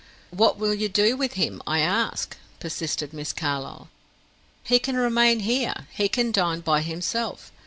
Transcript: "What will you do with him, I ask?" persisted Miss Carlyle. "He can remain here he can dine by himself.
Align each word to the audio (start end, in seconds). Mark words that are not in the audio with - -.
"What 0.31 0.57
will 0.57 0.73
you 0.73 0.89
do 0.89 1.15
with 1.15 1.33
him, 1.33 1.61
I 1.67 1.81
ask?" 1.81 2.35
persisted 2.59 3.13
Miss 3.13 3.31
Carlyle. 3.31 3.87
"He 4.63 4.79
can 4.79 4.97
remain 4.97 5.41
here 5.41 5.85
he 5.93 6.09
can 6.09 6.31
dine 6.31 6.61
by 6.61 6.81
himself. 6.81 7.51